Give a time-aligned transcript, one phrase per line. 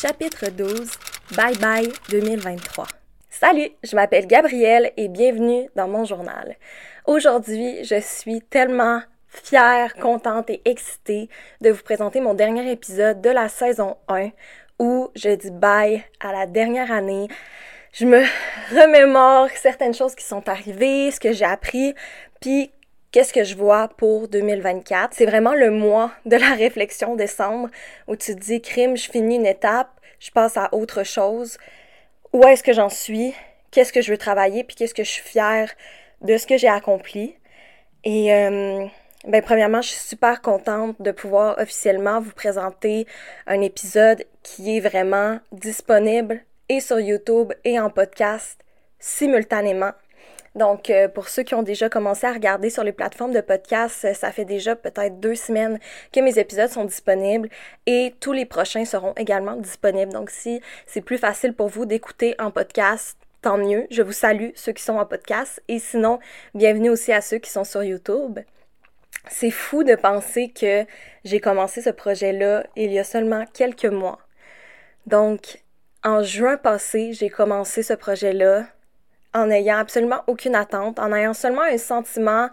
[0.00, 0.92] Chapitre 12
[1.36, 2.86] Bye bye 2023.
[3.28, 6.56] Salut, je m'appelle Gabrielle et bienvenue dans mon journal.
[7.04, 11.28] Aujourd'hui, je suis tellement fière, contente et excitée
[11.60, 14.30] de vous présenter mon dernier épisode de la saison 1
[14.78, 17.28] où je dis bye à la dernière année.
[17.92, 18.22] Je me
[18.70, 21.94] remémore certaines choses qui sont arrivées, ce que j'ai appris,
[22.40, 22.70] puis
[23.12, 25.14] qu'est-ce que je vois pour 2024.
[25.14, 27.68] C'est vraiment le mois de la réflexion décembre
[28.08, 31.58] où tu te dis crime, je finis une étape, je passe à autre chose.
[32.32, 33.34] Où est-ce que j'en suis?
[33.70, 34.64] Qu'est-ce que je veux travailler?
[34.64, 35.70] Puis qu'est-ce que je suis fière
[36.20, 37.36] de ce que j'ai accompli?
[38.04, 38.86] Et euh,
[39.26, 43.06] ben, premièrement, je suis super contente de pouvoir officiellement vous présenter
[43.46, 48.60] un épisode qui est vraiment disponible et sur YouTube et en podcast
[48.98, 49.92] simultanément.
[50.56, 54.12] Donc, euh, pour ceux qui ont déjà commencé à regarder sur les plateformes de podcast,
[54.14, 55.78] ça fait déjà peut-être deux semaines
[56.12, 57.48] que mes épisodes sont disponibles
[57.86, 60.12] et tous les prochains seront également disponibles.
[60.12, 63.86] Donc, si c'est plus facile pour vous d'écouter en podcast, tant mieux.
[63.90, 66.18] Je vous salue ceux qui sont en podcast et sinon,
[66.54, 68.40] bienvenue aussi à ceux qui sont sur YouTube.
[69.28, 70.84] C'est fou de penser que
[71.24, 74.18] j'ai commencé ce projet-là il y a seulement quelques mois.
[75.06, 75.62] Donc,
[76.02, 78.66] en juin passé, j'ai commencé ce projet-là
[79.34, 82.48] en n'ayant absolument aucune attente, en ayant seulement un sentiment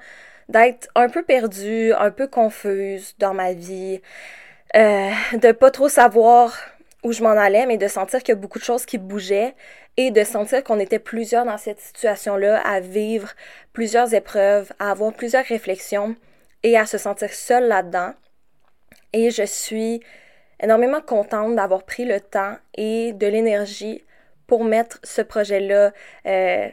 [0.50, 4.02] d'être un peu perdue, un peu confuse dans ma vie,
[4.75, 6.58] euh, de pas trop savoir
[7.03, 9.55] où je m'en allais, mais de sentir qu'il y a beaucoup de choses qui bougeaient
[9.98, 13.30] et de sentir qu'on était plusieurs dans cette situation-là à vivre
[13.73, 16.16] plusieurs épreuves, à avoir plusieurs réflexions
[16.64, 18.14] et à se sentir seule là-dedans.
[19.14, 20.02] Et je suis
[20.61, 24.03] énormément contente d'avoir pris le temps et de l'énergie
[24.48, 25.92] pour mettre ce projet-là
[26.26, 26.67] euh,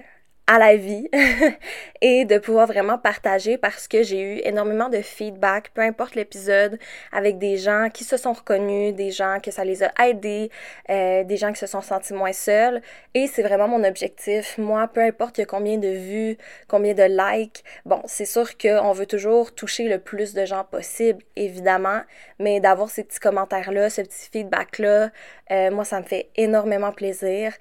[0.47, 1.09] à la vie
[2.03, 6.79] et de pouvoir vraiment partager parce que j'ai eu énormément de feedback, peu importe l'épisode,
[7.13, 10.51] avec des gens qui se sont reconnus, des gens que ça les a aidés,
[10.91, 12.83] euh, des gens qui se sont sentis moins seuls.
[13.15, 14.59] Et c'est vraiment mon objectif.
[14.59, 16.37] Moi, peu importe combien de vues,
[16.69, 21.23] combien de likes, bon, c'est sûr qu'on veut toujours toucher le plus de gens possible,
[21.37, 22.03] évidemment,
[22.39, 25.11] mais d'avoir ces petits commentaires-là, ce petit feedback-là,
[25.51, 27.55] euh, moi, ça me fait énormément plaisir.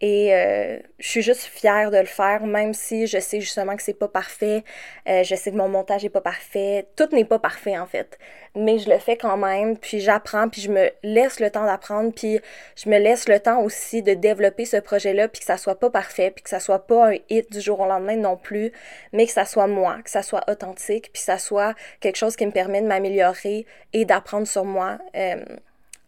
[0.00, 3.82] Et euh, je suis juste fière de le faire, même si je sais justement que
[3.82, 4.62] c'est pas parfait.
[5.08, 6.86] Euh, je sais que mon montage est pas parfait.
[6.94, 8.16] Tout n'est pas parfait en fait.
[8.54, 12.12] Mais je le fais quand même, puis j'apprends, puis je me laisse le temps d'apprendre,
[12.14, 12.40] puis
[12.76, 15.90] je me laisse le temps aussi de développer ce projet-là, puis que ça soit pas
[15.90, 18.72] parfait, puis que ça soit pas un hit du jour au lendemain non plus,
[19.12, 22.36] mais que ça soit moi, que ça soit authentique, puis que ça soit quelque chose
[22.36, 25.44] qui me permet de m'améliorer et d'apprendre sur moi euh,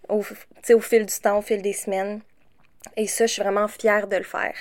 [0.09, 0.23] au,
[0.73, 2.21] au fil du temps, au fil des semaines.
[2.97, 4.55] Et ça, je suis vraiment fière de le faire.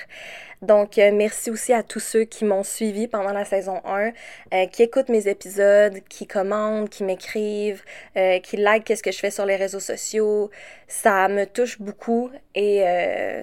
[0.62, 4.12] Donc, euh, merci aussi à tous ceux qui m'ont suivi pendant la saison 1,
[4.52, 7.82] euh, qui écoutent mes épisodes, qui commentent, qui m'écrivent,
[8.16, 10.50] euh, qui like qu'est-ce que je fais sur les réseaux sociaux.
[10.86, 12.82] Ça me touche beaucoup et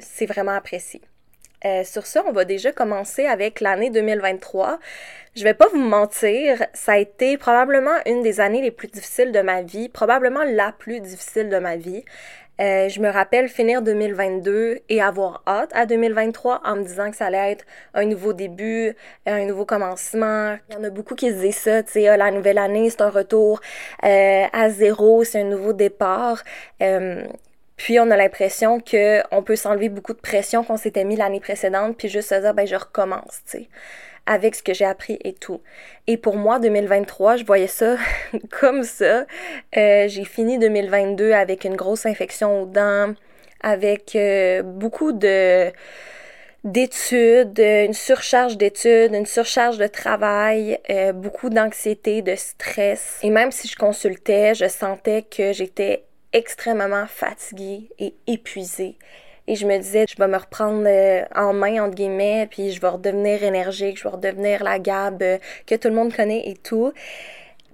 [0.02, 1.02] c'est vraiment apprécié.
[1.84, 4.80] Sur ça, on va déjà commencer avec l'année 2023.
[5.36, 9.32] Je vais pas vous mentir, ça a été probablement une des années les plus difficiles
[9.32, 12.04] de ma vie, probablement la plus difficile de ma vie.
[12.60, 17.18] Euh, je me rappelle finir 2022 et avoir hâte à 2023 en me disant que
[17.18, 18.96] ça allait être un nouveau début,
[19.28, 20.58] un nouveau commencement.
[20.70, 22.90] Il y en a beaucoup qui se disent ça, tu sais, ah, la nouvelle année,
[22.90, 23.62] c'est un retour
[24.04, 26.44] euh, à zéro, c'est un nouveau départ.
[26.82, 27.28] Euh,
[27.78, 31.40] puis on a l'impression que on peut s'enlever beaucoup de pression qu'on s'était mis l'année
[31.40, 33.70] précédente, puis juste se dire ben je recommence, tu sais
[34.28, 35.62] avec ce que j'ai appris et tout.
[36.06, 37.96] Et pour moi, 2023, je voyais ça
[38.60, 39.26] comme ça.
[39.76, 43.14] Euh, j'ai fini 2022 avec une grosse infection aux dents,
[43.64, 45.72] avec euh, beaucoup de
[46.64, 53.20] d'études, une surcharge d'études, une surcharge de travail, euh, beaucoup d'anxiété, de stress.
[53.24, 56.04] Et même si je consultais, je sentais que j'étais
[56.38, 58.98] extrêmement fatiguée et épuisée.
[59.48, 62.82] Et je me disais, je vais me reprendre euh, en main, entre guillemets, puis je
[62.82, 66.56] vais redevenir énergique, je vais redevenir la Gab euh, que tout le monde connaît et
[66.56, 66.92] tout.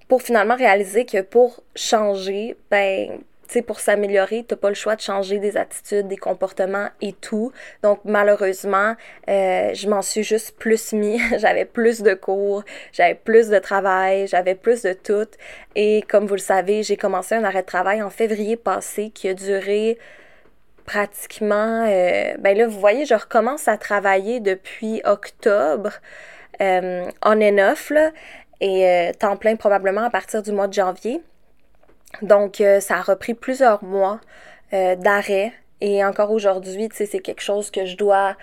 [0.08, 4.96] Pour finalement réaliser que pour changer, ben, tu sais, pour s'améliorer, t'as pas le choix
[4.96, 7.52] de changer des attitudes, des comportements et tout.
[7.82, 8.94] Donc, malheureusement,
[9.28, 11.20] euh, je m'en suis juste plus mis.
[11.38, 15.28] j'avais plus de cours, j'avais plus de travail, j'avais plus de tout.
[15.74, 19.28] Et comme vous le savez, j'ai commencé un arrêt de travail en février passé qui
[19.28, 19.98] a duré
[20.84, 25.90] pratiquement, euh, ben là, vous voyez, je recommence à travailler depuis octobre,
[26.60, 28.10] euh, on and off, là,
[28.60, 31.22] et euh, temps plein probablement à partir du mois de janvier.
[32.22, 34.20] Donc, euh, ça a repris plusieurs mois
[34.72, 35.52] d'arrêt.
[35.80, 38.34] Et encore aujourd'hui, tu sais, c'est quelque chose que je dois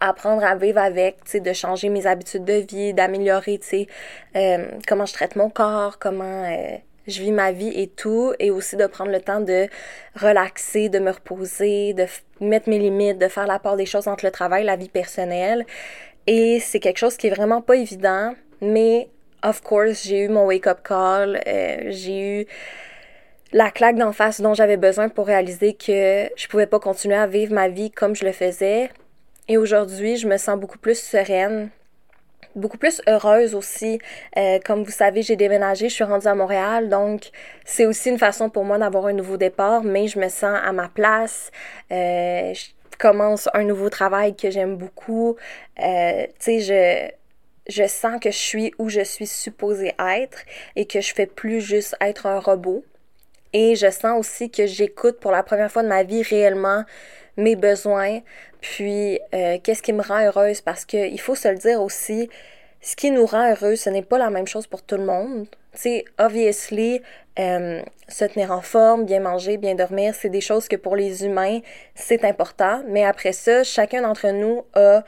[0.00, 4.78] apprendre à vivre avec, tu sais, de changer mes habitudes de vie, d'améliorer, tu sais,
[4.86, 6.46] comment je traite mon corps, comment
[7.08, 9.66] je vis ma vie et tout, et aussi de prendre le temps de
[10.14, 12.06] relaxer, de me reposer, de
[12.40, 14.88] mettre mes limites, de faire la part des choses entre le travail et la vie
[14.88, 15.66] personnelle.
[16.28, 19.08] Et c'est quelque chose qui est vraiment pas évident, mais
[19.42, 22.46] of course, j'ai eu mon wake-up call, euh, j'ai eu
[23.52, 27.26] la claque d'en face dont j'avais besoin pour réaliser que je pouvais pas continuer à
[27.26, 28.90] vivre ma vie comme je le faisais.
[29.48, 31.68] Et aujourd'hui, je me sens beaucoup plus sereine,
[32.56, 33.98] beaucoup plus heureuse aussi.
[34.36, 37.30] Euh, comme vous savez, j'ai déménagé, je suis rendue à Montréal, donc
[37.64, 40.72] c'est aussi une façon pour moi d'avoir un nouveau départ, mais je me sens à
[40.72, 41.50] ma place.
[41.90, 42.66] Euh, je
[42.98, 45.36] commence un nouveau travail que j'aime beaucoup.
[45.82, 47.12] Euh, tu sais, je
[47.68, 50.38] je sens que je suis où je suis supposée être
[50.74, 52.84] et que je fais plus juste être un robot.
[53.52, 56.84] Et je sens aussi que j'écoute pour la première fois de ma vie réellement
[57.36, 58.20] mes besoins,
[58.60, 62.28] puis euh, qu'est-ce qui me rend heureuse, parce qu'il faut se le dire aussi,
[62.80, 65.46] ce qui nous rend heureux, ce n'est pas la même chose pour tout le monde.
[65.72, 67.00] Tu sais, obviously,
[67.38, 71.24] euh, se tenir en forme, bien manger, bien dormir, c'est des choses que pour les
[71.24, 71.60] humains,
[71.94, 72.82] c'est important.
[72.88, 75.02] Mais après ça, chacun d'entre nous a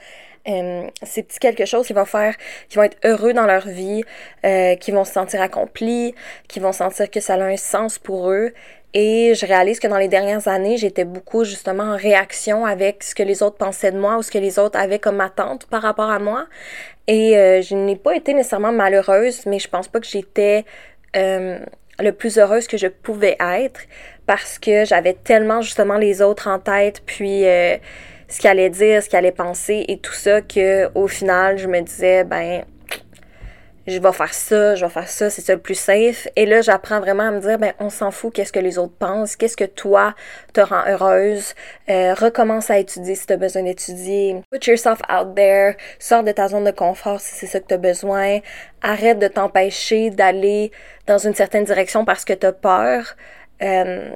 [0.49, 2.35] euh, ces quelque chose qui vont faire,
[2.69, 4.03] qui vont être heureux dans leur vie,
[4.45, 6.15] euh, qui vont se sentir accomplis,
[6.49, 8.53] qui vont sentir que ça a un sens pour eux.
[8.97, 13.15] Et je réalise que dans les dernières années, j'étais beaucoup justement en réaction avec ce
[13.15, 15.83] que les autres pensaient de moi ou ce que les autres avaient comme attente par
[15.83, 16.47] rapport à moi.
[17.09, 20.65] Et euh, je n'ai pas été nécessairement malheureuse, mais je pense pas que j'étais
[21.17, 21.59] euh,
[21.99, 23.81] le plus heureuse que je pouvais être
[24.27, 27.77] parce que j'avais tellement justement les autres en tête, puis euh,
[28.29, 31.69] ce qu'elle allait dire, ce qu'elle allait penser et tout ça, que au final, je
[31.69, 32.65] me disais, ben,
[33.87, 36.27] je vais faire ça, je vais faire ça, c'est ça le plus safe.
[36.37, 38.95] Et là, j'apprends vraiment à me dire, ben, on s'en fout, qu'est-ce que les autres
[38.99, 40.15] pensent, qu'est-ce que toi
[40.55, 41.55] te rend heureuse.
[41.91, 44.41] Euh, recommence à étudier si tu as besoin d'étudier.
[44.51, 45.77] Put yourself out there.
[45.99, 48.39] Sors de ta zone de confort si c'est ça que tu as besoin.
[48.83, 50.73] Arrête de t'empêcher d'aller
[51.07, 53.17] dans une certaine direction parce que tu as peur.
[53.63, 54.11] Euh,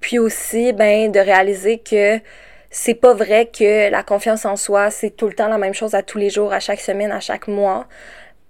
[0.00, 2.20] puis aussi, ben, de réaliser que
[2.70, 5.94] c'est pas vrai que la confiance en soi, c'est tout le temps la même chose
[5.94, 7.86] à tous les jours, à chaque semaine, à chaque mois.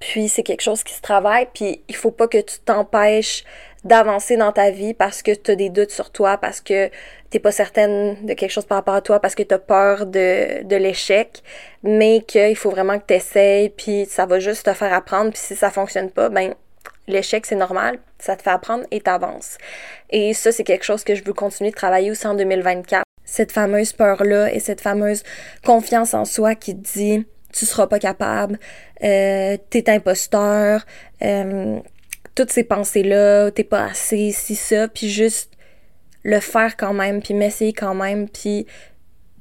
[0.00, 3.44] Puis c'est quelque chose qui se travaille, puis il faut pas que tu t'empêches
[3.84, 6.90] d'avancer dans ta vie parce que tu as des doutes sur toi, parce que
[7.30, 10.06] t'es pas certaine de quelque chose par rapport à toi, parce que tu as peur
[10.06, 11.42] de, de l'échec,
[11.82, 15.40] mais qu'il faut vraiment que tu essayes, puis ça va juste te faire apprendre, puis
[15.40, 16.54] si ça fonctionne pas, ben
[17.08, 19.58] l'échec c'est normal, ça te fait apprendre et t'avances.
[20.10, 23.07] Et ça c'est quelque chose que je veux continuer de travailler aussi en 2024
[23.38, 25.22] cette fameuse peur-là et cette fameuse
[25.64, 28.58] confiance en soi qui dit tu seras pas capable,
[29.04, 30.84] euh, t'es imposteur,
[31.22, 31.78] euh,
[32.34, 35.52] toutes ces pensées-là, t'es pas assez, si ça, puis juste
[36.24, 38.66] le faire quand même, puis m'essayer quand même, puis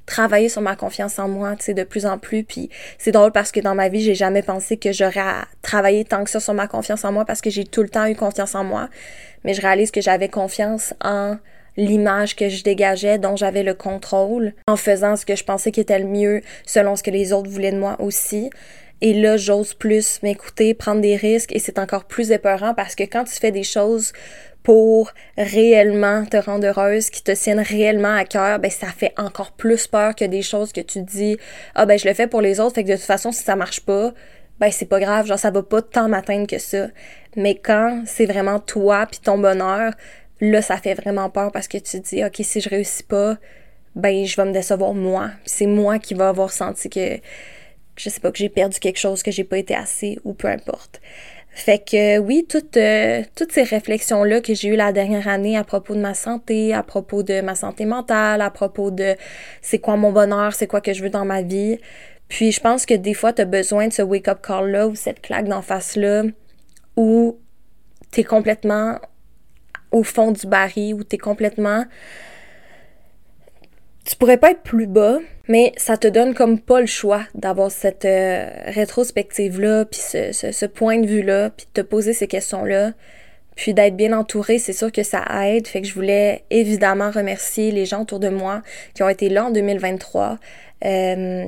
[0.05, 2.43] travailler sur ma confiance en moi, tu sais, de plus en plus.
[2.43, 6.05] Puis c'est drôle parce que dans ma vie, j'ai jamais pensé que j'aurais à travailler
[6.05, 8.15] tant que ça sur ma confiance en moi parce que j'ai tout le temps eu
[8.15, 8.89] confiance en moi.
[9.43, 11.37] Mais je réalise que j'avais confiance en
[11.77, 15.79] l'image que je dégageais, dont j'avais le contrôle, en faisant ce que je pensais qui
[15.79, 18.49] était le mieux selon ce que les autres voulaient de moi aussi.
[18.99, 23.03] Et là, j'ose plus m'écouter, prendre des risques et c'est encore plus épeurant parce que
[23.03, 24.11] quand tu fais des choses
[24.63, 29.51] pour réellement te rendre heureuse, qui te tiennent réellement à cœur, ben ça fait encore
[29.51, 31.37] plus peur que des choses que tu dis
[31.75, 33.55] ah ben je le fais pour les autres, fait que de toute façon si ça
[33.55, 34.13] marche pas,
[34.59, 36.87] ben c'est pas grave, genre ça va pas tant m'atteindre que ça.
[37.35, 39.93] Mais quand c'est vraiment toi puis ton bonheur,
[40.41, 43.37] là, ça fait vraiment peur parce que tu te dis, OK, si je réussis pas,
[43.95, 45.31] ben, je vais me décevoir moi.
[45.45, 47.19] C'est moi qui vais avoir senti que,
[47.95, 50.47] je sais pas, que j'ai perdu quelque chose, que j'ai pas été assez ou peu
[50.47, 51.01] importe.
[51.49, 55.63] Fait que oui, toutes, euh, toutes ces réflexions-là que j'ai eues la dernière année à
[55.63, 59.15] propos de ma santé, à propos de ma santé mentale, à propos de
[59.63, 61.79] c'est quoi mon bonheur, c'est quoi que je veux dans ma vie.
[62.29, 65.47] Puis je pense que des fois, tu besoin de ce wake-up call-là ou cette claque
[65.47, 66.23] d'en face-là
[66.95, 67.39] où
[68.11, 68.99] tu es complètement
[69.91, 71.85] au fond du baril où t'es complètement
[74.07, 77.69] tu pourrais pas être plus bas, mais ça te donne comme pas le choix d'avoir
[77.69, 82.93] cette euh, rétrospective-là, puis ce, point de vue-là, puis de te poser ces questions-là,
[83.55, 85.67] puis d'être bien entouré, c'est sûr que ça aide.
[85.67, 88.61] Fait que je voulais évidemment remercier les gens autour de moi
[88.93, 90.37] qui ont été là en 2023.
[90.85, 91.45] Euh,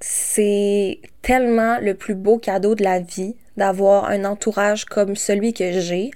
[0.00, 5.80] c'est tellement le plus beau cadeau de la vie d'avoir un entourage comme celui que
[5.80, 6.10] j'ai.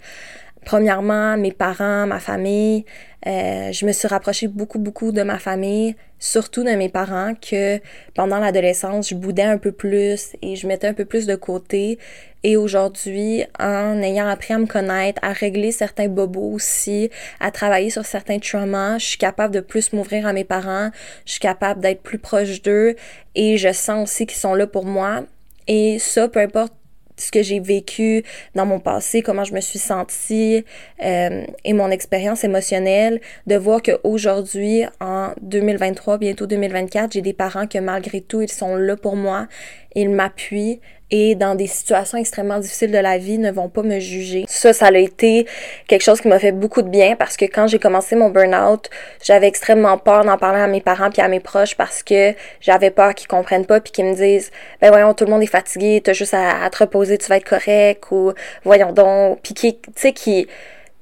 [0.64, 2.84] Premièrement, mes parents, ma famille.
[3.26, 7.80] Euh, je me suis rapprochée beaucoup, beaucoup de ma famille, surtout de mes parents, que
[8.14, 11.98] pendant l'adolescence, je boudais un peu plus et je mettais un peu plus de côté.
[12.44, 17.10] Et aujourd'hui, en ayant appris à me connaître, à régler certains bobos aussi,
[17.40, 20.90] à travailler sur certains traumas, je suis capable de plus m'ouvrir à mes parents,
[21.26, 22.94] je suis capable d'être plus proche d'eux
[23.34, 25.24] et je sens aussi qu'ils sont là pour moi.
[25.66, 26.72] Et ça, peu importe
[27.20, 30.64] ce que j'ai vécu dans mon passé, comment je me suis sentie
[31.04, 37.66] euh, et mon expérience émotionnelle, de voir qu'aujourd'hui, en 2023, bientôt 2024, j'ai des parents
[37.66, 39.46] que malgré tout, ils sont là pour moi,
[39.94, 43.98] ils m'appuient, et dans des situations extrêmement difficiles de la vie ne vont pas me
[43.98, 44.44] juger.
[44.46, 45.46] Ça, ça a été
[45.86, 48.90] quelque chose qui m'a fait beaucoup de bien parce que quand j'ai commencé mon burn-out,
[49.22, 52.90] j'avais extrêmement peur d'en parler à mes parents puis à mes proches parce que j'avais
[52.90, 54.50] peur qu'ils comprennent pas puis qu'ils me disent
[54.80, 57.48] ben voyons tout le monde est fatigué, t'as juste à, te reposer, tu vas être
[57.48, 58.32] correct ou
[58.64, 60.46] voyons donc puis qui tu sais qui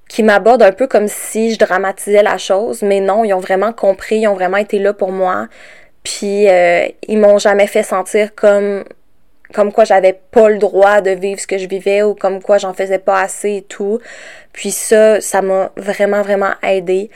[0.08, 3.72] qui m'abordent un peu comme si je dramatisais la chose, mais non, ils ont vraiment
[3.72, 5.48] compris, ils ont vraiment été là pour moi.
[6.04, 8.84] Puis euh, ils m'ont jamais fait sentir comme
[9.55, 12.59] comme quoi j'avais pas le droit de vivre ce que je vivais ou comme quoi
[12.59, 14.00] j'en faisais pas assez et tout.
[14.53, 17.11] Puis ça, ça m'a vraiment, vraiment aidé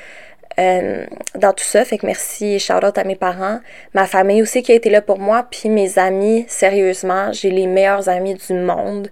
[0.59, 1.85] euh, dans tout ça.
[1.85, 3.61] Fait que merci et shout out à mes parents.
[3.95, 5.47] Ma famille aussi qui a été là pour moi.
[5.51, 9.09] Puis mes amis, sérieusement, j'ai les meilleurs amis du monde.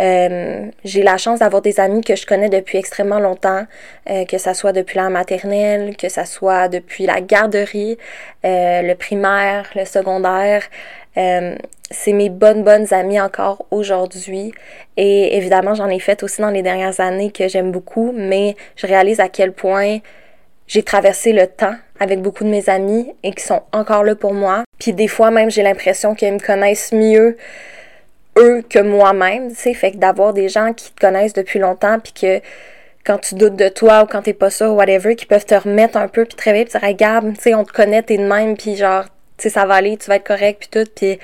[0.00, 3.64] Euh, j'ai la chance d'avoir des amis que je connais depuis extrêmement longtemps,
[4.08, 7.98] euh, que ça soit depuis la maternelle, que ça soit depuis la garderie,
[8.44, 10.62] le primaire, le secondaire.
[11.18, 11.56] Euh,
[11.90, 14.52] c'est mes bonnes, bonnes amies encore aujourd'hui.
[14.96, 18.86] Et évidemment, j'en ai fait aussi dans les dernières années que j'aime beaucoup, mais je
[18.86, 19.98] réalise à quel point
[20.68, 24.34] j'ai traversé le temps avec beaucoup de mes amis et qui sont encore là pour
[24.34, 24.64] moi.
[24.78, 27.36] Puis des fois même, j'ai l'impression qu'ils me connaissent mieux
[28.38, 29.74] eux que moi-même, tu sais.
[29.74, 32.40] Fait que d'avoir des gens qui te connaissent depuis longtemps puis que
[33.04, 35.54] quand tu doutes de toi ou quand t'es pas ça ou whatever, qui peuvent te
[35.54, 38.02] remettre un peu puis te réveiller puis te dire, regarde, tu sais, on te connaît,
[38.02, 40.68] t'es de même puis genre, tu sais, ça va aller, tu vas être correct, puis
[40.68, 41.18] tout, puis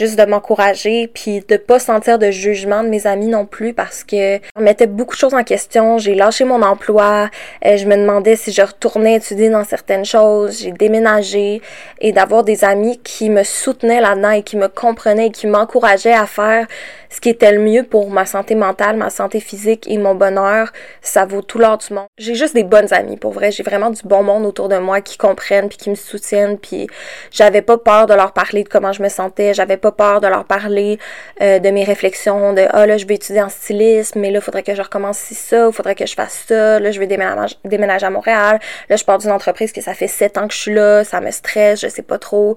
[0.00, 4.02] juste de m'encourager, puis de pas sentir de jugement de mes amis non plus, parce
[4.02, 5.98] que on mettait beaucoup de choses en question.
[5.98, 7.28] J'ai lâché mon emploi,
[7.66, 11.60] euh, je me demandais si je retournais étudier dans certaines choses, j'ai déménagé,
[12.00, 16.14] et d'avoir des amis qui me soutenaient là-dedans et qui me comprenaient et qui m'encourageaient
[16.14, 16.66] à faire
[17.10, 20.72] ce qui était le mieux pour ma santé mentale, ma santé physique et mon bonheur,
[21.02, 22.06] ça vaut tout l'or du monde.
[22.18, 23.50] J'ai juste des bonnes amies, pour vrai.
[23.50, 26.86] J'ai vraiment du bon monde autour de moi qui comprennent puis qui me soutiennent puis
[27.30, 30.28] j'avais pas peur de leur parler de comment je me sentais, j'avais pas peur de
[30.28, 30.98] leur parler
[31.40, 34.62] euh, de mes réflexions, de ah là je vais étudier en stylisme, mais là faudrait
[34.62, 37.56] que je recommence ci ça, il faudrait que je fasse ça, là je vais déménager,
[37.64, 40.58] déménager à Montréal, là je pars d'une entreprise que ça fait sept ans que je
[40.60, 42.56] suis là, ça me stresse, je sais pas trop,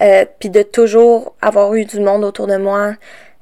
[0.00, 2.94] euh, puis de toujours avoir eu du monde autour de moi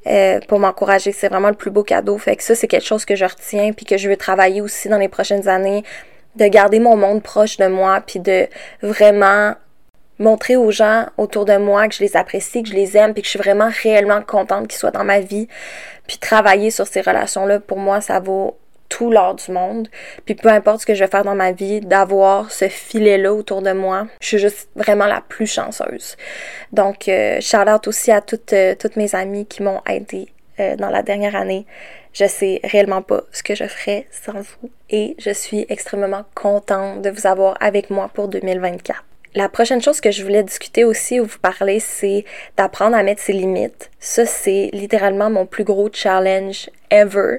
[0.06, 1.12] euh, pour m'encourager.
[1.12, 2.18] C'est vraiment le plus beau cadeau.
[2.18, 4.88] Fait que ça, c'est quelque chose que je retiens puis que je veux travailler aussi
[4.88, 5.84] dans les prochaines années,
[6.36, 8.46] de garder mon monde proche de moi puis de
[8.82, 9.54] vraiment
[10.18, 13.22] montrer aux gens autour de moi que je les apprécie, que je les aime puis
[13.22, 15.48] que je suis vraiment réellement contente qu'ils soient dans ma vie.
[16.06, 18.56] Puis travailler sur ces relations-là, pour moi, ça vaut
[18.92, 19.88] tout l'or du monde.
[20.26, 23.62] Puis peu importe ce que je vais faire dans ma vie, d'avoir ce filet-là autour
[23.62, 26.18] de moi, je suis juste vraiment la plus chanceuse.
[26.72, 30.28] Donc, euh, shout out aussi à toutes, euh, toutes mes amies qui m'ont aidé
[30.60, 31.64] euh, dans la dernière année.
[32.12, 37.00] Je sais réellement pas ce que je ferais sans vous et je suis extrêmement contente
[37.00, 39.02] de vous avoir avec moi pour 2024.
[39.34, 42.26] La prochaine chose que je voulais discuter aussi ou vous parler, c'est
[42.58, 43.90] d'apprendre à mettre ses limites.
[43.98, 47.38] Ça, c'est littéralement mon plus gros challenge ever.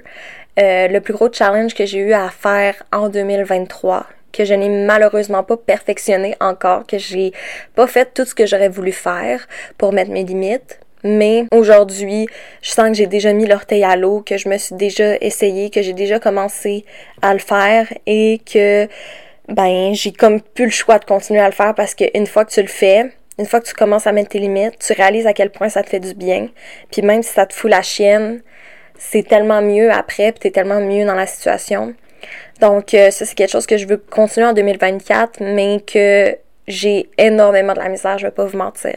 [0.60, 4.68] Euh, le plus gros challenge que j'ai eu à faire en 2023 que je n'ai
[4.68, 7.32] malheureusement pas perfectionné encore, que j'ai
[7.76, 10.80] pas fait tout ce que j'aurais voulu faire pour mettre mes limites.
[11.04, 12.28] Mais aujourd'hui,
[12.62, 15.70] je sens que j'ai déjà mis l'orteil à l'eau, que je me suis déjà essayé,
[15.70, 16.86] que j'ai déjà commencé
[17.22, 18.88] à le faire et que
[19.50, 22.52] ben j'ai comme plus le choix de continuer à le faire parce qu'une fois que
[22.52, 25.34] tu le fais, une fois que tu commences à mettre tes limites, tu réalises à
[25.34, 26.48] quel point ça te fait du bien.
[26.92, 28.42] Puis même si ça te fout la chienne,
[28.98, 31.94] c'est tellement mieux après, puis t'es tellement mieux dans la situation.
[32.62, 36.36] Donc, euh, ça, c'est quelque chose que je veux continuer en 2024, mais que
[36.68, 38.96] j'ai énormément de la misère, je vais pas vous mentir.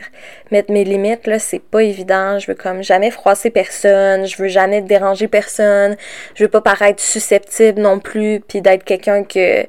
[0.50, 2.38] Mettre mes limites, là, c'est pas évident.
[2.38, 5.96] Je veux comme jamais froisser personne, je veux jamais déranger personne,
[6.34, 9.66] je veux pas paraître susceptible non plus, puis d'être quelqu'un que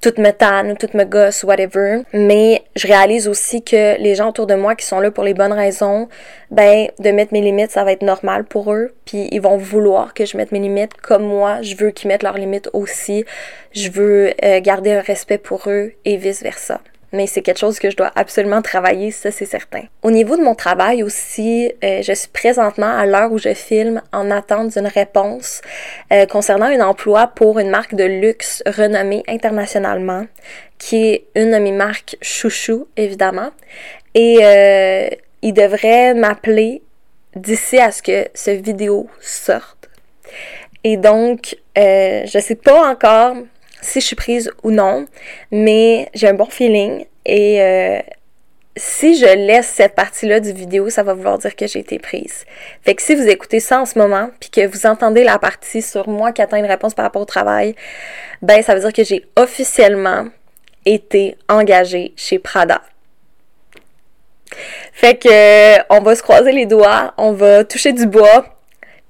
[0.00, 2.02] tout me tanne ou tout me gosse, whatever.
[2.12, 5.34] Mais je réalise aussi que les gens autour de moi qui sont là pour les
[5.34, 6.08] bonnes raisons,
[6.50, 8.94] ben, de mettre mes limites, ça va être normal pour eux.
[9.04, 11.62] Puis ils vont vouloir que je mette mes limites comme moi.
[11.62, 13.24] Je veux qu'ils mettent leurs limites aussi.
[13.72, 16.80] Je veux euh, garder un respect pour eux et vice versa
[17.12, 19.82] mais c'est quelque chose que je dois absolument travailler, ça c'est certain.
[20.02, 24.02] Au niveau de mon travail aussi, euh, je suis présentement à l'heure où je filme
[24.12, 25.62] en attente d'une réponse
[26.12, 30.26] euh, concernant un emploi pour une marque de luxe renommée internationalement,
[30.78, 33.50] qui est une de mes marques chouchou évidemment,
[34.14, 35.08] et euh,
[35.42, 36.82] il devrait m'appeler
[37.34, 39.88] d'ici à ce que ce vidéo sorte.
[40.84, 43.36] Et donc, je sais pas encore
[43.86, 45.06] si je suis prise ou non,
[45.50, 48.00] mais j'ai un bon feeling et euh,
[48.76, 52.44] si je laisse cette partie-là du vidéo, ça va vouloir dire que j'ai été prise.
[52.82, 55.80] Fait que si vous écoutez ça en ce moment, puis que vous entendez la partie
[55.80, 57.74] sur moi qui attend une réponse par rapport au travail,
[58.42, 60.26] ben ça veut dire que j'ai officiellement
[60.84, 62.82] été engagée chez Prada.
[64.92, 68.55] Fait que on va se croiser les doigts, on va toucher du bois,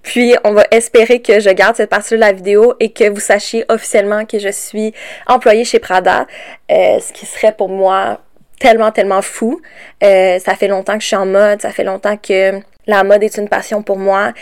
[0.06, 3.18] puis on va espérer que je garde cette partie de la vidéo et que vous
[3.18, 4.94] sachiez officiellement que je suis
[5.26, 6.28] employée chez Prada,
[6.70, 8.20] euh, ce qui serait pour moi
[8.58, 9.60] tellement, tellement fou.
[10.02, 13.22] Euh, ça fait longtemps que je suis en mode, ça fait longtemps que la mode
[13.22, 14.32] est une passion pour moi.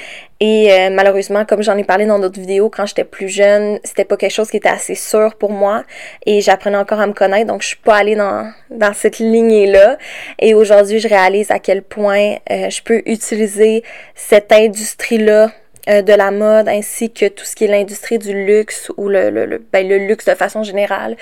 [0.40, 4.04] Et euh, malheureusement, comme j'en ai parlé dans d'autres vidéos, quand j'étais plus jeune, c'était
[4.04, 5.84] pas quelque chose qui était assez sûr pour moi.
[6.26, 9.96] Et j'apprenais encore à me connaître, donc je suis pas allée dans, dans cette lignée-là.
[10.38, 13.82] Et aujourd'hui, je réalise à quel point euh, je peux utiliser
[14.14, 15.50] cette industrie-là
[15.88, 19.28] euh, de la mode ainsi que tout ce qui est l'industrie du luxe ou le,
[19.28, 21.16] le, ben, le luxe de façon générale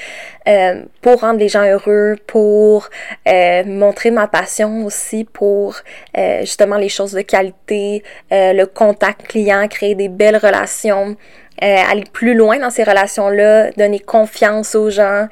[0.47, 2.89] euh, pour rendre les gens heureux, pour
[3.27, 5.77] euh, montrer ma passion aussi pour
[6.41, 11.17] justement les choses de qualité, le contact client, créer des belles relations.
[11.61, 15.27] aller plus loin dans ces relations-là, donner confiance aux gens,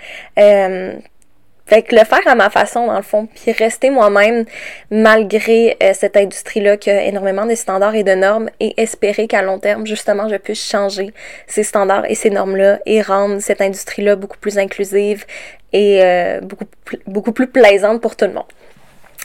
[1.70, 4.44] fait que le faire à ma façon, dans le fond, puis rester moi-même
[4.90, 9.40] malgré euh, cette industrie-là qui a énormément de standards et de normes et espérer qu'à
[9.40, 11.14] long terme, justement, je puisse changer
[11.46, 15.24] ces standards et ces normes-là et rendre cette industrie-là beaucoup plus inclusive
[15.72, 16.66] et euh, beaucoup,
[17.06, 18.50] beaucoup plus plaisante pour tout le monde.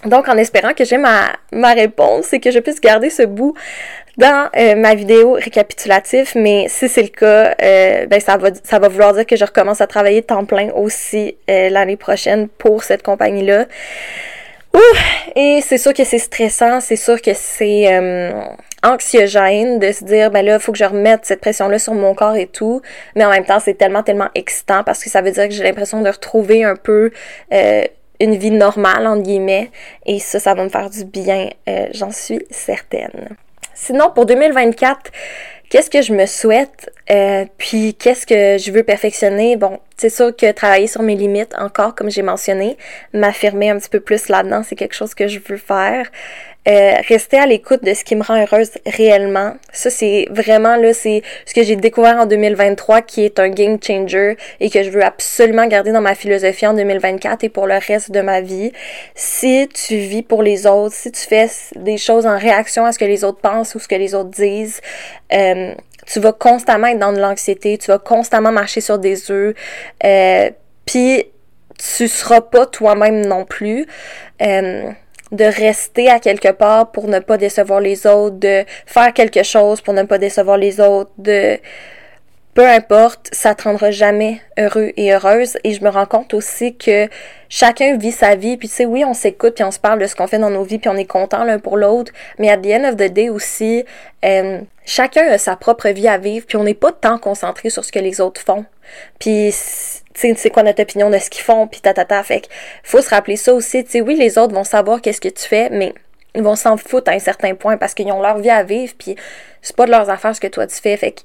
[0.06, 3.56] Donc, en espérant que j'ai ma, ma réponse et que je puisse garder ce bout
[4.18, 8.80] dans euh, ma vidéo récapitulative, mais si c'est le cas, euh, ben ça va ça
[8.80, 12.84] va vouloir dire que je recommence à travailler temps plein aussi euh, l'année prochaine pour
[12.84, 13.66] cette compagnie-là.
[15.38, 18.34] Et c'est sûr que c'est stressant, c'est sûr que c'est
[18.84, 22.36] anxiogène de se dire ben là, faut que je remette cette pression-là sur mon corps
[22.36, 22.82] et tout.
[23.16, 25.64] Mais en même temps, c'est tellement, tellement excitant parce que ça veut dire que j'ai
[25.64, 27.12] l'impression de retrouver un peu
[28.20, 29.72] une vie normale, entre guillemets.
[30.06, 31.50] Et ça, ça va me faire du bien,
[31.94, 33.38] j'en suis certaine.
[33.76, 35.12] Sinon, pour 2024,
[35.70, 39.58] qu'est-ce que je me souhaite, euh, puis qu'est-ce que je veux perfectionner?
[39.58, 42.78] Bon, c'est sûr que travailler sur mes limites, encore comme j'ai mentionné,
[43.14, 46.08] m'affirmer un petit peu plus là-dedans, c'est quelque chose que je veux faire.
[46.68, 49.54] Euh, rester à l'écoute de ce qui me rend heureuse réellement.
[49.72, 53.78] Ça, c'est vraiment là, c'est ce que j'ai découvert en 2023 qui est un game
[53.80, 57.76] changer et que je veux absolument garder dans ma philosophie en 2024 et pour le
[57.76, 58.72] reste de ma vie.
[59.14, 62.98] Si tu vis pour les autres, si tu fais des choses en réaction à ce
[62.98, 64.82] que les autres pensent ou ce que les autres disent,
[65.34, 65.76] euh,
[66.06, 69.56] tu vas constamment être dans de l'anxiété, tu vas constamment marcher sur des œufs,
[70.04, 70.50] euh,
[70.86, 71.26] puis
[71.78, 73.88] tu seras pas toi-même non plus.
[74.42, 74.92] Euh,
[75.32, 79.82] de rester à quelque part pour ne pas décevoir les autres, de faire quelque chose
[79.82, 81.58] pour ne pas décevoir les autres, de
[82.56, 85.58] peu importe, ça te rendra jamais heureux et heureuse.
[85.66, 87.10] Et je me rends compte aussi que
[87.50, 88.56] chacun vit sa vie.
[88.56, 90.50] Puis tu sais, oui, on s'écoute, puis on se parle de ce qu'on fait dans
[90.50, 92.14] nos vies, puis on est content l'un pour l'autre.
[92.40, 93.84] Mais à the end of the day aussi,
[94.24, 97.84] euh, chacun a sa propre vie à vivre, puis on n'est pas tant concentré sur
[97.84, 98.64] ce que les autres font.
[99.20, 99.54] Puis
[100.14, 102.24] tu sais, quoi notre opinion de ce qu'ils font, puis tatata.
[102.24, 102.48] Fait que
[102.84, 103.84] faut se rappeler ça aussi.
[103.84, 105.94] Tu sais, oui, les autres vont savoir qu'est-ce que tu fais, mais
[106.36, 108.94] ils vont s'en foutre à un certain point parce qu'ils ont leur vie à vivre,
[108.98, 109.18] puis
[109.62, 110.96] c'est pas de leurs affaires ce que toi tu fais.
[110.96, 111.22] Fait que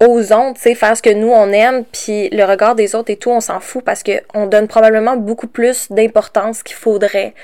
[0.00, 3.16] osons, tu sais, faire ce que nous on aime, puis le regard des autres et
[3.16, 7.34] tout, on s'en fout parce qu'on donne probablement beaucoup plus d'importance qu'il faudrait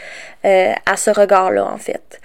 [0.44, 2.20] euh, à ce regard-là, en fait.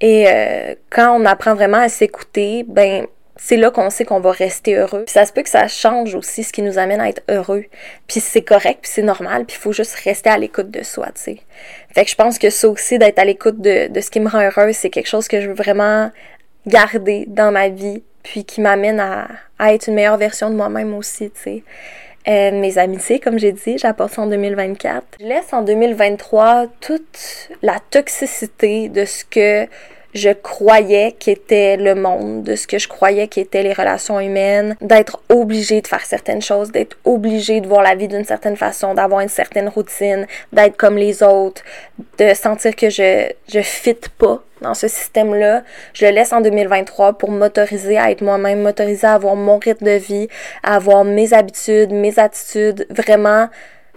[0.00, 3.06] Et euh, quand on apprend vraiment à s'écouter, ben
[3.38, 5.04] c'est là qu'on sait qu'on va rester heureux.
[5.04, 7.64] Puis ça se peut que ça change aussi ce qui nous amène à être heureux.
[8.06, 11.08] Puis c'est correct, puis c'est normal, puis il faut juste rester à l'écoute de soi,
[11.14, 11.38] tu sais.
[11.94, 14.28] Fait que je pense que ça aussi, d'être à l'écoute de, de ce qui me
[14.28, 16.10] rend heureuse, c'est quelque chose que je veux vraiment
[16.66, 19.28] garder dans ma vie, puis qui m'amène à,
[19.58, 21.62] à, être une meilleure version de moi-même aussi, tu sais.
[22.28, 25.04] Euh, mes amitiés, comme j'ai dit, j'apporte ça en 2024.
[25.20, 29.68] Je laisse en 2023 toute la toxicité de ce que
[30.16, 35.20] je croyais qu'était le monde, de ce que je croyais qu'étaient les relations humaines, d'être
[35.28, 39.20] obligé de faire certaines choses, d'être obligé de voir la vie d'une certaine façon, d'avoir
[39.20, 41.62] une certaine routine, d'être comme les autres,
[42.18, 45.62] de sentir que je je fit pas dans ce système-là.
[45.92, 49.86] Je le laisse en 2023 pour m'autoriser à être moi-même, m'autoriser à avoir mon rythme
[49.86, 50.28] de vie,
[50.62, 53.48] à avoir mes habitudes, mes attitudes, vraiment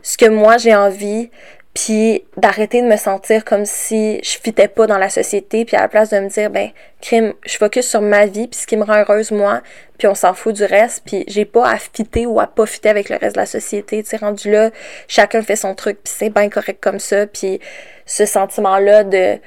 [0.02, 1.30] ce que moi j'ai envie,
[1.74, 5.82] puis d'arrêter de me sentir comme si je fitais pas dans la société, puis à
[5.82, 6.70] la place de me dire, ben,
[7.02, 9.62] crime, je focus sur ma vie, puis ce qui me rend heureuse, moi,
[9.98, 12.90] puis on s'en fout du reste, puis j'ai pas à fitter ou à pas fitter
[12.90, 14.72] avec le reste de la société, tu rendu là,
[15.08, 17.60] chacun fait son truc, puis c'est bien correct comme ça, puis
[18.06, 19.38] ce sentiment-là de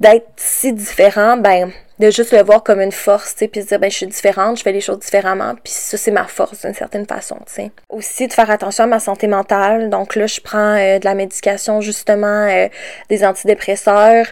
[0.00, 3.78] d'être si différent, ben de juste le voir comme une force, tu puis se dire
[3.78, 6.74] ben je suis différente, je fais les choses différemment, puis ça c'est ma force d'une
[6.74, 7.70] certaine façon, tu sais.
[7.88, 9.90] Aussi de faire attention à ma santé mentale.
[9.90, 12.68] Donc là, je prends euh, de la médication justement euh,
[13.08, 14.26] des antidépresseurs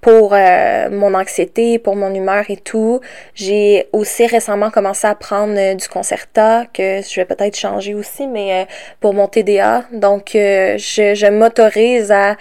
[0.00, 3.00] pour euh, mon anxiété, pour mon humeur et tout.
[3.34, 8.68] J'ai aussi récemment commencé à prendre du Concerta, que je vais peut-être changer aussi, mais
[9.00, 9.82] pour mon TDA.
[9.90, 10.76] Donc, je,
[11.16, 12.36] je m'autorise à,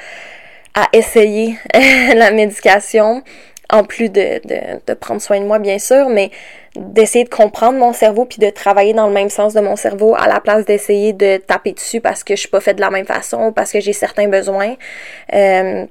[0.78, 3.24] à essayer la médication
[3.70, 4.40] en plus de,
[4.86, 6.32] de, prendre soin de moi, bien sûr, mais
[6.76, 10.16] d'essayer de comprendre mon cerveau puis de travailler dans le même sens de mon cerveau
[10.16, 12.92] à la place d'essayer de taper dessus parce que je suis pas faite de la
[12.92, 14.76] même façon ou parce que j'ai certains besoins.
[15.34, 15.86] Euh,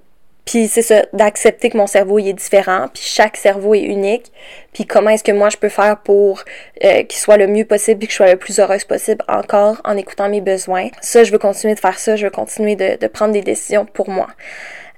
[0.47, 4.33] puis c'est ça, d'accepter que mon cerveau il est différent, puis chaque cerveau est unique,
[4.73, 6.43] puis comment est-ce que moi je peux faire pour
[6.85, 9.83] euh, qu'il soit le mieux possible et que je sois le plus heureuse possible encore
[9.85, 10.89] en écoutant mes besoins.
[11.03, 13.85] Ça, je veux continuer de faire ça, je veux continuer de, de prendre des décisions
[13.85, 14.29] pour moi.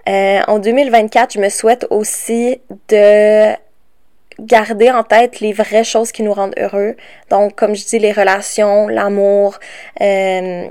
[0.09, 3.55] Euh, en 2024, je me souhaite aussi de
[4.41, 6.97] garder en tête les vraies choses qui nous rendent heureux.
[7.31, 9.59] Donc, comme je dis, les relations, l'amour,
[10.01, 10.67] euh,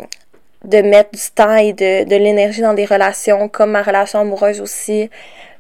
[0.66, 4.62] de mettre du temps et de, de l'énergie dans des relations, comme ma relation amoureuse
[4.62, 5.10] aussi,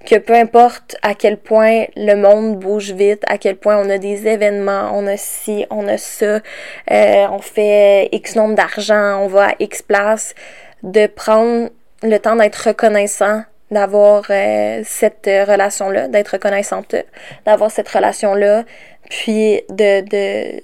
[0.06, 3.98] que peu importe à quel point le monde bouge vite, à quel point on a
[3.98, 6.40] des événements, on a ci, on a ça,
[6.92, 10.34] euh, on fait X nombre d'argent, on va à X place,
[10.84, 11.70] de prendre
[12.04, 16.96] le temps d'être reconnaissant d'avoir euh, cette relation-là, d'être reconnaissante,
[17.46, 18.64] d'avoir cette relation-là,
[19.10, 20.62] puis de, de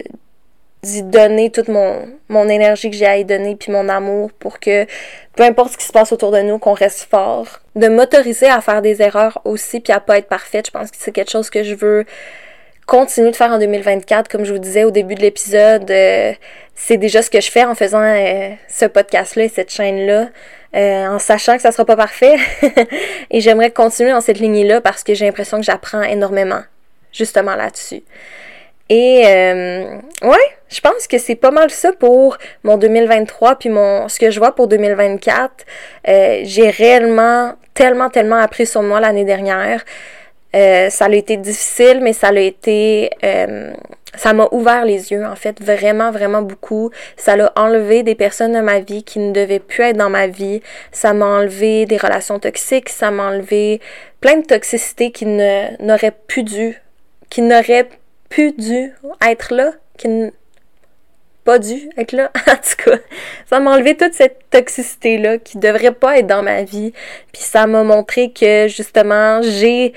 [0.84, 4.60] d'y donner toute mon, mon énergie que j'ai à y donner, puis mon amour pour
[4.60, 4.86] que,
[5.36, 7.48] peu importe ce qui se passe autour de nous, qu'on reste fort.
[7.76, 10.68] De m'autoriser à faire des erreurs aussi, puis à pas être parfaite.
[10.68, 12.06] Je pense que c'est quelque chose que je veux
[12.86, 14.30] continuer de faire en 2024.
[14.30, 16.34] Comme je vous disais au début de l'épisode, euh,
[16.76, 20.30] c'est déjà ce que je fais en faisant euh, ce podcast-là et cette chaîne-là.
[20.76, 22.36] Euh, en sachant que ça sera pas parfait.
[23.32, 26.62] et j'aimerais continuer dans cette lignée-là parce que j'ai l'impression que j'apprends énormément
[27.14, 28.04] justement là-dessus.
[28.90, 34.08] Et euh, ouais, je pense que c'est pas mal ça pour mon 2023 puis mon
[34.10, 35.66] ce que je vois pour 2024.
[36.08, 39.84] Euh, j'ai réellement tellement tellement appris sur moi l'année dernière.
[40.56, 43.74] Euh, ça a été difficile, mais ça a été euh,
[44.16, 46.92] ça m'a ouvert les yeux, en fait, vraiment, vraiment beaucoup.
[47.18, 50.28] Ça l'a enlevé des personnes de ma vie qui ne devaient plus être dans ma
[50.28, 50.62] vie.
[50.92, 52.90] Ça m'a enlevé des relations toxiques.
[52.90, 53.82] Ça m'a enlevé
[54.22, 56.82] plein de toxicité qui ne, n'auraient plus dû,
[57.30, 57.90] qui n'auraient
[58.38, 60.32] dû être là, qui
[61.44, 62.32] pas dû être là.
[62.48, 62.98] en tout cas,
[63.50, 66.94] ça m'a enlevé toute cette toxicité-là qui devrait pas être dans ma vie.
[67.32, 69.94] Puis ça m'a montré que, justement, j'ai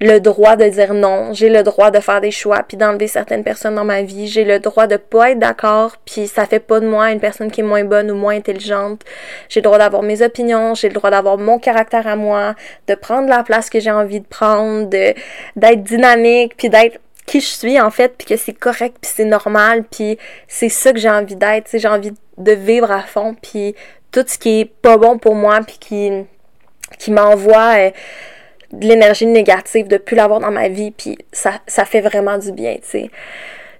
[0.00, 3.44] le droit de dire non, j'ai le droit de faire des choix puis d'enlever certaines
[3.44, 6.80] personnes dans ma vie, j'ai le droit de pas être d'accord puis ça fait pas
[6.80, 9.02] de moi une personne qui est moins bonne ou moins intelligente.
[9.50, 12.54] J'ai le droit d'avoir mes opinions, j'ai le droit d'avoir mon caractère à moi,
[12.88, 15.12] de prendre la place que j'ai envie de prendre, de
[15.56, 16.98] d'être dynamique puis d'être
[17.30, 20.92] qui je suis en fait puis que c'est correct puis c'est normal puis c'est ça
[20.92, 23.76] que j'ai envie d'être, j'ai envie de vivre à fond puis
[24.10, 26.10] tout ce qui est pas bon pour moi puis qui
[26.98, 27.90] qui m'envoie euh,
[28.72, 32.52] de l'énergie négative, de plus l'avoir dans ma vie, puis ça, ça fait vraiment du
[32.52, 32.76] bien.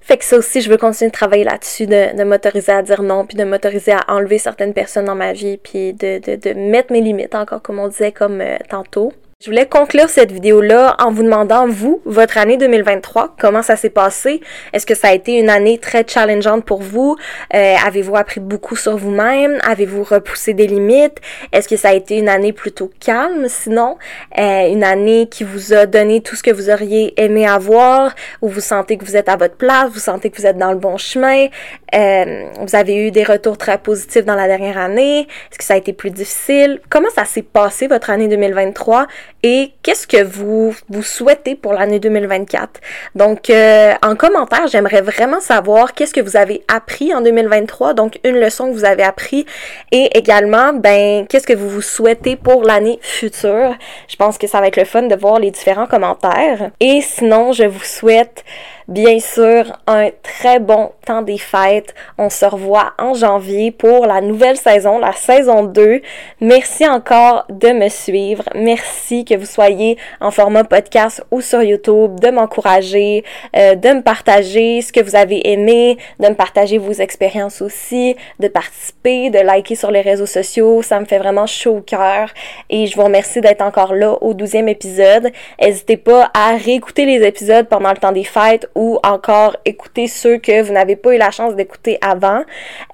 [0.01, 3.25] Fait que ça aussi, je veux continuer de travailler là-dessus, de, m'autoriser à dire non,
[3.27, 6.93] puis de m'autoriser à enlever certaines personnes dans ma vie, puis de, de, de mettre
[6.93, 9.13] mes limites, encore comme on disait comme euh, tantôt.
[9.43, 13.89] Je voulais conclure cette vidéo-là en vous demandant, vous, votre année 2023, comment ça s'est
[13.89, 14.43] passé?
[14.75, 17.17] Est-ce que ça a été une année très challengeante pour vous?
[17.55, 19.59] Euh, Avez-vous appris beaucoup sur vous-même?
[19.63, 21.23] Avez-vous repoussé des limites?
[21.53, 23.97] Est-ce que ça a été une année plutôt calme, sinon?
[24.39, 28.15] Euh, une année qui vous a donné tout ce que vous auriez aimé avoir?
[28.43, 29.89] Ou vous sentez que vous êtes à votre place?
[29.91, 31.47] Vous sentez que vous êtes dans le bon chemin?
[31.95, 35.21] Euh, vous avez eu des retours très positifs dans la dernière année?
[35.21, 36.79] Est-ce que ça a été plus difficile?
[36.91, 39.07] Comment ça s'est passé, votre année 2023?
[39.43, 42.81] Et qu'est-ce que vous vous souhaitez pour l'année 2024.
[43.15, 48.19] Donc euh, en commentaire, j'aimerais vraiment savoir qu'est-ce que vous avez appris en 2023, donc
[48.25, 49.47] une leçon que vous avez appris
[49.93, 53.75] et également ben qu'est-ce que vous vous souhaitez pour l'année future?
[54.09, 57.53] Je pense que ça va être le fun de voir les différents commentaires et sinon,
[57.53, 58.45] je vous souhaite
[58.91, 61.95] bien sûr un très bon temps des fêtes.
[62.19, 66.03] On se revoit en janvier pour la nouvelle saison, la saison 2.
[66.41, 68.43] Merci encore de me suivre.
[68.55, 73.25] Merci que vous soyez en format podcast ou sur YouTube, de m'encourager,
[73.57, 78.17] euh, de me partager ce que vous avez aimé, de me partager vos expériences aussi,
[78.41, 80.83] de participer, de liker sur les réseaux sociaux.
[80.83, 82.31] Ça me fait vraiment chaud au cœur
[82.69, 85.31] et je vous remercie d'être encore là au 12e épisode.
[85.61, 88.69] N'hésitez pas à réécouter les épisodes pendant le temps des fêtes
[89.03, 92.43] encore écouter ceux que vous n'avez pas eu la chance d'écouter avant.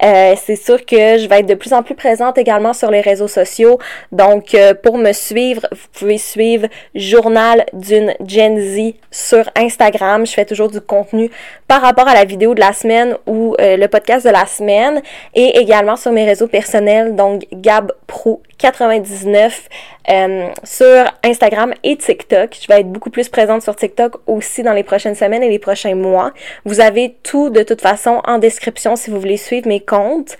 [0.03, 3.01] Euh, c'est sûr que je vais être de plus en plus présente également sur les
[3.01, 3.79] réseaux sociaux.
[4.11, 10.25] Donc, euh, pour me suivre, vous pouvez suivre Journal d'une Gen Z sur Instagram.
[10.25, 11.31] Je fais toujours du contenu
[11.67, 15.01] par rapport à la vidéo de la semaine ou euh, le podcast de la semaine
[15.33, 19.69] et également sur mes réseaux personnels, donc Gab Pro 99
[20.09, 22.55] euh, sur Instagram et TikTok.
[22.61, 25.59] Je vais être beaucoup plus présente sur TikTok aussi dans les prochaines semaines et les
[25.59, 26.31] prochains mois.
[26.65, 30.37] Vous avez tout de toute façon en description si vous voulez suivre mes comptes.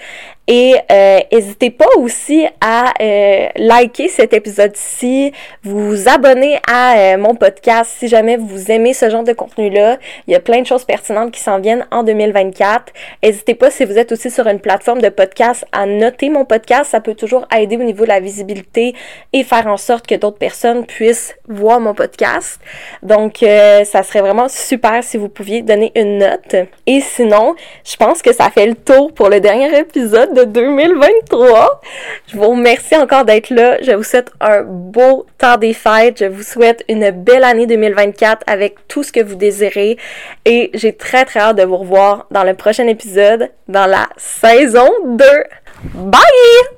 [0.49, 7.91] Et euh, n'hésitez pas aussi à euh, liker cet épisode-ci, vous abonner à mon podcast
[7.99, 9.97] si jamais vous aimez ce genre de contenu-là.
[10.25, 12.93] Il y a plein de choses pertinentes qui s'en viennent en 2024.
[13.21, 16.91] N'hésitez pas si vous êtes aussi sur une plateforme de podcast à noter mon podcast.
[16.91, 18.95] Ça peut toujours aider au niveau la visibilité
[19.33, 22.59] et faire en sorte que d'autres personnes puissent voir mon podcast.
[23.03, 26.55] Donc, ça serait vraiment super si vous pouviez donner une note.
[26.85, 31.81] Et sinon, je pense que ça fait le tour pour le dernier épisode 2023.
[32.27, 33.77] Je vous remercie encore d'être là.
[33.81, 36.19] Je vous souhaite un beau temps des fêtes.
[36.19, 39.97] Je vous souhaite une belle année 2024 avec tout ce que vous désirez.
[40.45, 44.89] Et j'ai très très hâte de vous revoir dans le prochain épisode, dans la saison
[45.05, 45.25] 2.
[45.93, 46.76] Bye!